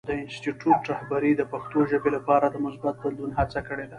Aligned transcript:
د 0.09 0.11
انسټیټوت 0.23 0.81
رهبرۍ 0.91 1.31
د 1.37 1.43
پښتو 1.51 1.79
ژبې 1.91 2.09
لپاره 2.17 2.45
د 2.49 2.55
مثبت 2.65 2.95
بدلون 3.03 3.31
هڅه 3.39 3.59
کړې 3.67 3.83
ده. 3.87 3.89